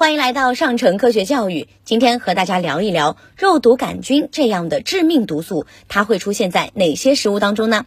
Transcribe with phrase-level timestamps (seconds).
[0.00, 1.68] 欢迎来到上城科学教育。
[1.84, 7.84] 今天和大家聊一聊肉毒杆菌这样的致命毒素，它会出现在哪些食物当中呢？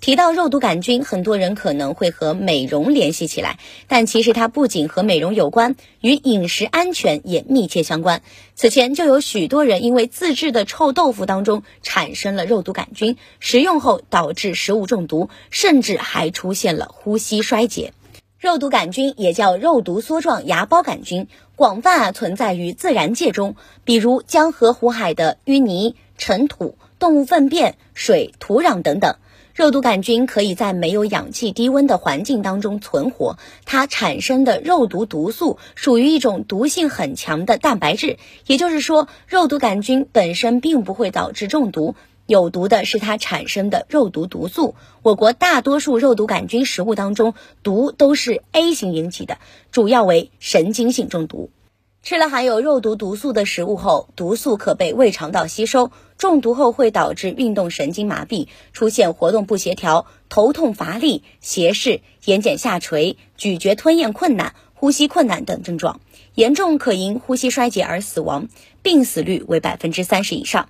[0.00, 8.22] 提到肉毒杆菌，很多人可能会和美容联系起来，但其实它不仅和美容有关，与饮食安全也密切相关。
[8.56, 17.92] 此前就有许多人因为自制的臭豆腐当中产生了肉毒杆菌，食用后导致食物中毒，甚至还出现了呼吸衰竭。
[18.44, 29.16] 肉毒杆菌也叫肉毒梭状芽孢杆菌，广泛啊存在于自然界中，比如江河湖海的淤泥、尘土、动物粪便、水、土壤等等。
[29.54, 41.94] 肉毒杆菌可以在没有氧气、低温的环境当中存活，它产生的肉毒毒素属于一种毒性很强的蛋白质，也就是说，肉毒杆菌本身并不会导致中毒。
[42.26, 44.74] 有毒的是它产生的肉毒毒素。
[45.02, 49.38] 我国大多数肉毒杆菌食物当中，毒都是 A 型引起的，
[49.70, 51.50] 主要为神经性中毒。
[52.02, 66.00] 吃了含有肉毒毒素的食物后，毒素可被胃肠道吸收，中毒后会导致运动神经麻痹，出现活动不协调、头痛乏力、斜视、眼睑下垂、咀嚼吞咽困难、呼吸困难等症状，
[66.34, 68.48] 严重可因呼吸衰竭而死亡，
[68.82, 70.68] 病死率为百分之三十以上。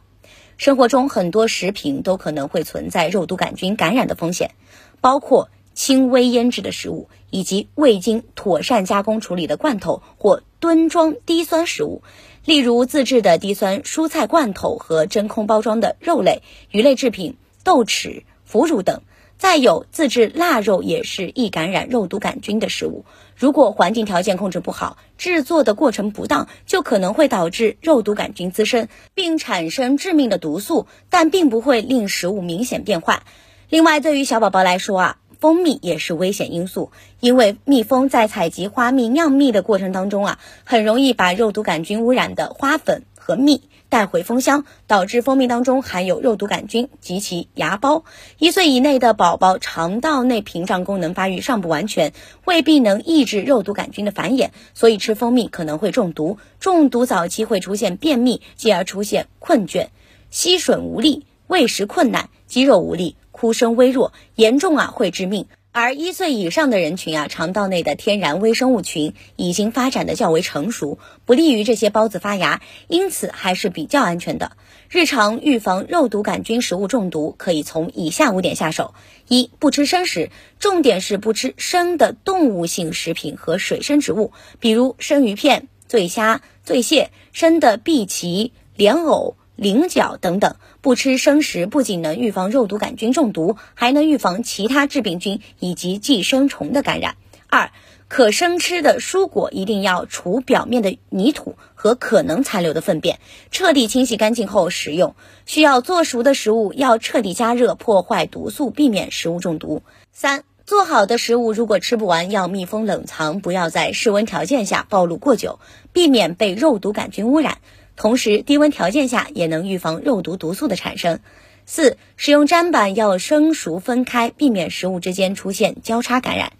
[0.56, 4.52] 生活中很多食品都可能会存在肉毒杆菌感染的风险，
[5.00, 12.02] 包括轻微腌制的食物，以及未经妥善加工处理的罐头或吨装低酸食物，
[12.44, 19.02] 例如自制的低酸蔬菜罐头和真空包装的肉类、鱼类制品、豆豉、腐乳等。
[19.36, 23.04] 再有自制腊肉也是易感染肉毒杆菌的食物。
[23.36, 33.22] 如果环境条件控制不好，制作的过程不当，就可能会导致肉毒杆菌滋生，并产生致命的毒素，但并不会令食物明显变坏。
[33.68, 43.60] 另外，对于小宝宝来说啊，蜂蜜也是危险因素，因为蜜蜂在采集花蜜酿蜜的过程当中啊，很容易把肉毒杆菌污染的花粉和蜜。
[43.90, 48.04] 带回蜂箱，导致蜂蜜当中含有肉毒杆菌及其芽孢。
[48.38, 52.14] 一岁以内的宝宝肠道内屏障功能发育尚不完全，
[52.46, 56.38] 未必能抑制肉毒杆菌的繁衍，所以吃蜂蜜可能会中毒。
[56.58, 59.88] 中毒早期会出现便秘，继而出现困倦、
[60.30, 65.46] 吸吮无力、喂食困难、肌肉无力、哭声微弱，严重啊会致命。
[65.72, 74.52] 而一岁以上的人群啊，肠道内的天然微生物群已经发展的较为成熟，不利于这些孢子发芽，因此还是比较安全的。
[74.88, 78.94] 日常预防肉毒杆菌食物中毒，可以从以下五点下手：
[79.26, 80.30] 一、不吃生食，
[80.60, 84.30] 重点是不吃生的动物性食品和水生植物，
[84.60, 89.34] 比如生鱼片、醉虾、醉蟹、生的碧鳍、莲藕。
[89.56, 97.16] 菱角等等，不吃生食不仅能预防肉毒杆菌中毒，还能预防其他致病菌以及寄生虫的感染。
[97.48, 97.70] 二，
[98.08, 103.20] 可生吃的蔬果一定要除表面的泥土和可能残留的粪便，
[103.52, 105.14] 彻底清洗干净后食用。
[105.46, 109.82] 需要做熟的食物要彻底加热，破坏毒素，避免食物中毒。
[110.10, 115.60] 三，做好的食物如果吃不完，要密封冷藏，不要在室温条件下暴露过久，
[115.92, 117.58] 避免被肉毒杆菌污染。
[117.96, 121.20] 同时，低温条件下也能预防肉毒毒素的产生。
[121.66, 126.52] 四、使用砧板要生熟分开，避免食物之间出现交叉感染。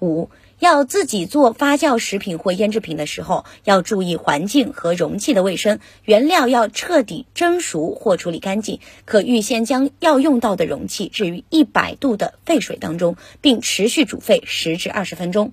[0.00, 8.80] 五、要自己做发酵食品或腌制品的时候，要注意环境和容器的卫生，原料要彻底蒸熟或处理干净。
[9.06, 15.52] 可预先将要用到的容器置于一百度的沸水当中，并持续煮沸十至二十分钟。